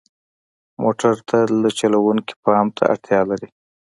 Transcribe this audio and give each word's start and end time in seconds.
موټر 0.83 1.13
تل 1.29 1.51
د 1.65 1.67
چلوونکي 1.79 2.33
پام 2.43 2.65
ته 2.77 2.83
اړتیا 2.93 3.21
لري. 3.29 3.49